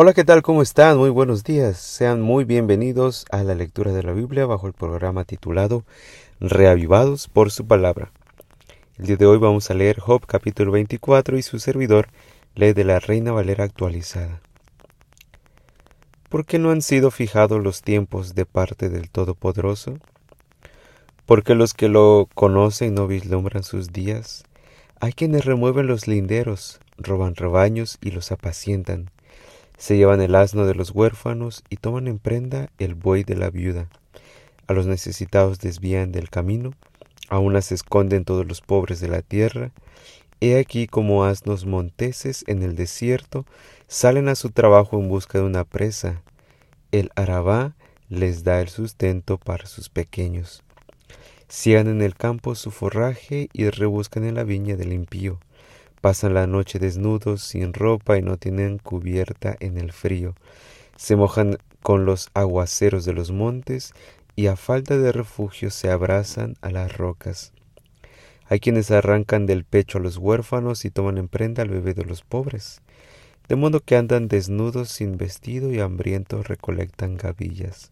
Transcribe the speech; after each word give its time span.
Hola, 0.00 0.14
¿qué 0.14 0.22
tal? 0.22 0.42
¿Cómo 0.42 0.62
están? 0.62 0.96
Muy 0.96 1.10
buenos 1.10 1.42
días. 1.42 1.76
Sean 1.76 2.20
muy 2.20 2.44
bienvenidos 2.44 3.26
a 3.32 3.42
la 3.42 3.56
lectura 3.56 3.90
de 3.90 4.04
la 4.04 4.12
Biblia 4.12 4.46
bajo 4.46 4.68
el 4.68 4.72
programa 4.72 5.24
titulado 5.24 5.84
Reavivados 6.38 7.26
por 7.26 7.50
su 7.50 7.66
palabra. 7.66 8.12
El 8.96 9.06
día 9.06 9.16
de 9.16 9.26
hoy 9.26 9.38
vamos 9.38 9.72
a 9.72 9.74
leer 9.74 9.98
Job 9.98 10.24
capítulo 10.24 10.70
24 10.70 11.36
y 11.36 11.42
su 11.42 11.58
servidor 11.58 12.10
lee 12.54 12.74
de 12.74 12.84
la 12.84 13.00
Reina 13.00 13.32
Valera 13.32 13.64
actualizada. 13.64 14.40
¿Por 16.28 16.46
qué 16.46 16.60
no 16.60 16.70
han 16.70 16.80
sido 16.82 17.10
fijados 17.10 17.60
los 17.60 17.82
tiempos 17.82 18.36
de 18.36 18.46
parte 18.46 18.90
del 18.90 19.10
Todopoderoso? 19.10 19.98
Porque 21.26 21.56
los 21.56 21.74
que 21.74 21.88
lo 21.88 22.28
conocen 22.36 22.94
no 22.94 23.08
vislumbran 23.08 23.64
sus 23.64 23.88
días. 23.92 24.44
Hay 25.00 25.12
quienes 25.12 25.44
remueven 25.44 25.88
los 25.88 26.06
linderos, 26.06 26.78
roban 26.98 27.34
rebaños 27.34 27.98
y 28.00 28.12
los 28.12 28.30
apacientan 28.30 29.10
se 29.78 29.96
llevan 29.96 30.20
el 30.20 30.34
asno 30.34 30.66
de 30.66 30.74
los 30.74 30.90
huérfanos 30.90 31.64
y 31.70 31.76
toman 31.76 32.08
en 32.08 32.18
prenda 32.18 32.68
el 32.78 32.94
buey 32.94 33.24
de 33.24 33.36
la 33.36 33.48
viuda. 33.48 33.88
A 34.66 34.74
los 34.74 34.86
necesitados 34.86 35.60
desvían 35.60 36.12
del 36.12 36.28
camino, 36.28 36.74
a 37.30 37.38
unas 37.38 37.66
se 37.66 37.76
esconden 37.76 38.24
todos 38.24 38.46
los 38.46 38.60
pobres 38.60 39.00
de 39.00 39.08
la 39.08 39.22
tierra. 39.22 39.70
He 40.40 40.58
aquí 40.58 40.86
como 40.86 41.24
asnos 41.24 41.64
monteses 41.64 42.44
en 42.48 42.62
el 42.62 42.74
desierto 42.74 43.46
salen 43.86 44.28
a 44.28 44.34
su 44.34 44.50
trabajo 44.50 44.98
en 44.98 45.08
busca 45.08 45.38
de 45.38 45.44
una 45.44 45.64
presa. 45.64 46.22
El 46.90 47.10
arabá 47.16 47.74
les 48.08 48.44
da 48.44 48.60
el 48.60 48.68
sustento 48.68 49.38
para 49.38 49.66
sus 49.66 49.88
pequeños. 49.88 50.62
Ciegan 51.48 51.88
en 51.88 52.02
el 52.02 52.14
campo 52.14 52.54
su 52.54 52.70
forraje 52.70 53.48
y 53.52 53.70
rebuscan 53.70 54.24
en 54.24 54.34
la 54.34 54.44
viña 54.44 54.76
del 54.76 54.92
impío. 54.92 55.38
Pasan 56.00 56.34
la 56.34 56.46
noche 56.46 56.78
desnudos, 56.78 57.42
sin 57.42 57.72
ropa 57.72 58.16
y 58.16 58.22
no 58.22 58.36
tienen 58.36 58.78
cubierta 58.78 59.56
en 59.60 59.78
el 59.78 59.92
frío. 59.92 60.34
Se 60.96 61.16
mojan 61.16 61.58
con 61.82 62.04
los 62.04 62.30
aguaceros 62.34 63.04
de 63.04 63.12
los 63.12 63.30
montes 63.30 63.92
y 64.36 64.46
a 64.46 64.56
falta 64.56 64.96
de 64.96 65.10
refugio 65.10 65.70
se 65.70 65.90
abrazan 65.90 66.54
a 66.60 66.70
las 66.70 66.96
rocas. 66.96 67.52
Hay 68.48 68.60
quienes 68.60 68.90
arrancan 68.90 69.46
del 69.46 69.64
pecho 69.64 69.98
a 69.98 70.00
los 70.00 70.16
huérfanos 70.16 70.84
y 70.84 70.90
toman 70.90 71.18
en 71.18 71.28
prenda 71.28 71.62
al 71.62 71.70
bebé 71.70 71.92
de 71.94 72.04
los 72.04 72.22
pobres, 72.22 72.80
de 73.48 73.56
modo 73.56 73.80
que 73.80 73.96
andan 73.96 74.28
desnudos 74.28 74.90
sin 74.90 75.16
vestido 75.16 75.72
y 75.72 75.80
hambrientos 75.80 76.48
recolectan 76.48 77.16
gavillas. 77.16 77.90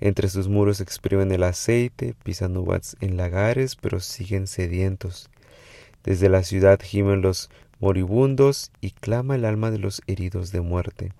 Entre 0.00 0.28
sus 0.28 0.48
muros 0.48 0.80
exprimen 0.80 1.30
el 1.30 1.42
aceite, 1.42 2.14
pisan 2.22 2.56
uvas 2.56 2.96
en 3.00 3.18
lagares, 3.18 3.76
pero 3.76 4.00
siguen 4.00 4.46
sedientos. 4.46 5.28
Desde 6.04 6.28
la 6.28 6.42
ciudad 6.42 6.80
gimen 6.82 7.22
los 7.22 7.50
moribundos 7.78 8.70
y 8.80 8.90
clama 8.90 9.34
el 9.34 9.44
alma 9.44 9.70
de 9.70 9.78
los 9.78 10.02
heridos 10.06 10.52
de 10.52 10.60
muerte. 10.60 11.12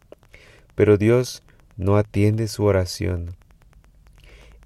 Pero 0.75 0.97
Dios 0.97 1.43
no 1.77 1.97
atiende 1.97 2.49
su 2.49 2.65
oración. 2.65 3.37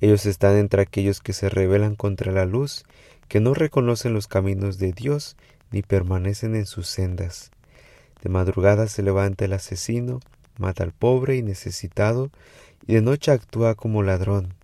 Ellos 0.00 0.26
están 0.26 0.56
entre 0.56 0.82
aquellos 0.82 1.20
que 1.20 1.32
se 1.32 1.48
rebelan 1.48 1.94
contra 1.94 2.32
la 2.32 2.44
luz, 2.44 2.84
que 3.28 3.40
no 3.40 3.54
reconocen 3.54 4.12
los 4.12 4.26
caminos 4.26 4.78
de 4.78 4.92
Dios 4.92 5.36
ni 5.70 5.82
permanecen 5.82 6.54
en 6.54 6.66
sus 6.66 6.88
sendas. 6.88 7.50
De 8.22 8.28
madrugada 8.30 8.86
se 8.88 9.02
levanta 9.02 9.44
el 9.44 9.52
asesino, 9.52 10.20
mata 10.58 10.82
al 10.82 10.92
pobre 10.92 11.36
y 11.36 11.42
necesitado, 11.42 12.30
y 12.86 12.94
de 12.94 13.02
noche 13.02 13.32
actúa 13.32 13.74
como 13.74 14.02
ladrón. 14.02 14.54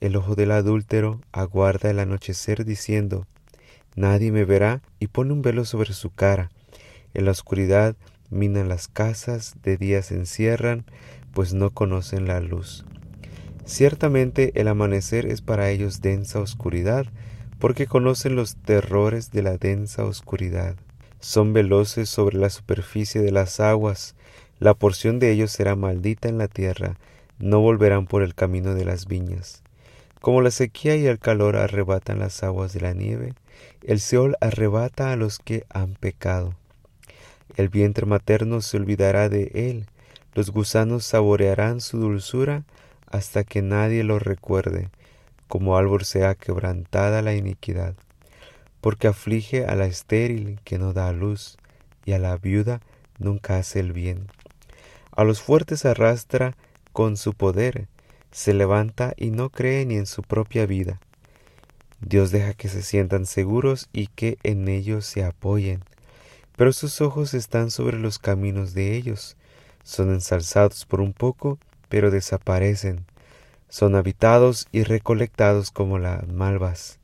El 0.00 0.16
ojo 0.16 0.34
del 0.34 0.52
adúltero 0.52 1.20
aguarda 1.32 1.90
el 1.90 1.98
anochecer 1.98 2.64
diciendo, 2.64 3.26
Nadie 3.94 4.32
me 4.32 4.44
verá 4.44 4.82
y 4.98 5.08
pone 5.08 5.32
un 5.32 5.42
velo 5.42 5.64
sobre 5.64 5.92
su 5.92 6.10
cara. 6.10 6.50
En 7.14 7.26
la 7.26 7.30
oscuridad 7.30 7.94
minan 8.30 8.68
las 8.68 8.88
casas, 8.88 9.56
de 9.62 9.76
día 9.76 10.02
se 10.02 10.14
encierran, 10.14 10.84
pues 11.34 11.52
no 11.52 11.70
conocen 11.70 12.26
la 12.26 12.40
luz. 12.40 12.84
Ciertamente 13.64 14.52
el 14.60 14.68
amanecer 14.68 15.26
es 15.26 15.40
para 15.40 15.70
ellos 15.70 16.00
densa 16.00 16.40
oscuridad, 16.40 17.06
porque 17.58 17.86
conocen 17.86 18.34
los 18.34 18.56
terrores 18.56 19.30
de 19.30 19.42
la 19.42 19.56
densa 19.56 20.04
oscuridad. 20.04 20.74
Son 21.20 21.52
veloces 21.52 22.08
sobre 22.08 22.38
la 22.38 22.50
superficie 22.50 23.20
de 23.20 23.30
las 23.30 23.60
aguas, 23.60 24.16
la 24.58 24.74
porción 24.74 25.18
de 25.18 25.30
ellos 25.30 25.52
será 25.52 25.76
maldita 25.76 26.28
en 26.28 26.38
la 26.38 26.48
tierra, 26.48 26.98
no 27.38 27.60
volverán 27.60 28.06
por 28.06 28.22
el 28.22 28.34
camino 28.34 28.74
de 28.74 28.84
las 28.84 29.06
viñas. 29.06 29.62
Como 30.22 30.40
la 30.40 30.52
sequía 30.52 30.94
y 30.94 31.04
el 31.06 31.18
calor 31.18 31.56
arrebatan 31.56 32.20
las 32.20 32.44
aguas 32.44 32.72
de 32.72 32.80
la 32.80 32.92
nieve, 32.92 33.34
el 33.82 33.98
Seol 33.98 34.36
arrebata 34.40 35.10
a 35.10 35.16
los 35.16 35.40
que 35.40 35.64
han 35.68 35.94
pecado. 35.94 36.54
El 37.56 37.68
vientre 37.68 38.06
materno 38.06 38.60
se 38.60 38.76
olvidará 38.76 39.28
de 39.28 39.50
él, 39.52 39.86
los 40.36 40.50
gusanos 40.50 41.04
saborearán 41.04 41.80
su 41.80 41.98
dulzura 41.98 42.62
hasta 43.10 43.42
que 43.42 43.62
nadie 43.62 44.04
lo 44.04 44.20
recuerde, 44.20 44.90
como 45.48 45.76
árbol 45.76 46.04
sea 46.04 46.36
quebrantada 46.36 47.20
la 47.20 47.34
iniquidad, 47.34 47.96
porque 48.80 49.08
aflige 49.08 49.64
a 49.66 49.74
la 49.74 49.86
estéril 49.86 50.60
que 50.62 50.78
no 50.78 50.92
da 50.92 51.10
luz, 51.12 51.58
y 52.04 52.12
a 52.12 52.20
la 52.20 52.36
viuda 52.36 52.80
nunca 53.18 53.56
hace 53.56 53.80
el 53.80 53.92
bien. 53.92 54.28
A 55.10 55.24
los 55.24 55.42
fuertes 55.42 55.84
arrastra 55.84 56.54
con 56.92 57.16
su 57.16 57.34
poder, 57.34 57.88
se 58.32 58.54
levanta 58.54 59.14
y 59.16 59.30
no 59.30 59.50
cree 59.50 59.86
ni 59.86 59.96
en 59.96 60.06
su 60.06 60.22
propia 60.22 60.66
vida. 60.66 60.98
Dios 62.00 62.32
deja 62.32 62.54
que 62.54 62.68
se 62.68 62.82
sientan 62.82 63.26
seguros 63.26 63.88
y 63.92 64.08
que 64.08 64.38
en 64.42 64.66
ellos 64.66 65.06
se 65.06 65.22
apoyen, 65.22 65.84
pero 66.56 66.72
sus 66.72 67.00
ojos 67.00 67.34
están 67.34 67.70
sobre 67.70 67.98
los 67.98 68.18
caminos 68.18 68.74
de 68.74 68.96
ellos. 68.96 69.36
Son 69.84 70.10
ensalzados 70.10 70.84
por 70.84 71.00
un 71.00 71.12
poco, 71.12 71.58
pero 71.88 72.10
desaparecen. 72.10 73.04
Son 73.68 73.94
habitados 73.94 74.66
y 74.72 74.82
recolectados 74.82 75.70
como 75.70 75.98
las 75.98 76.26
malvas. 76.28 76.98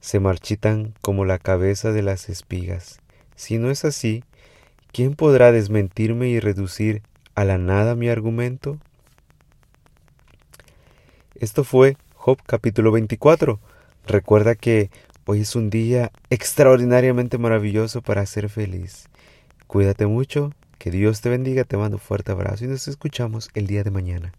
Se 0.00 0.20
marchitan 0.20 0.94
como 1.00 1.24
la 1.24 1.38
cabeza 1.38 1.92
de 1.92 2.02
las 2.02 2.28
espigas. 2.28 3.00
Si 3.36 3.58
no 3.58 3.70
es 3.70 3.84
así, 3.84 4.22
¿quién 4.92 5.14
podrá 5.14 5.50
desmentirme 5.50 6.28
y 6.28 6.40
reducir 6.40 7.02
a 7.34 7.44
la 7.44 7.58
nada 7.58 7.94
mi 7.94 8.08
argumento? 8.08 8.78
Esto 11.36 11.64
fue 11.64 11.96
Job 12.14 12.38
capítulo 12.46 12.92
24. 12.92 13.58
Recuerda 14.06 14.54
que 14.54 14.90
hoy 15.26 15.40
es 15.40 15.56
un 15.56 15.68
día 15.68 16.12
extraordinariamente 16.30 17.38
maravilloso 17.38 18.02
para 18.02 18.24
ser 18.24 18.48
feliz. 18.48 19.08
Cuídate 19.66 20.06
mucho, 20.06 20.52
que 20.78 20.92
Dios 20.92 21.22
te 21.22 21.30
bendiga, 21.30 21.64
te 21.64 21.76
mando 21.76 21.96
un 21.96 22.00
fuerte 22.00 22.30
abrazo 22.30 22.66
y 22.66 22.68
nos 22.68 22.86
escuchamos 22.86 23.50
el 23.54 23.66
día 23.66 23.82
de 23.82 23.90
mañana. 23.90 24.32